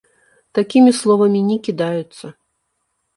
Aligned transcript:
Такімі 0.59 0.91
словамі 0.99 1.41
не 1.49 1.57
кідаюцца. 1.67 2.25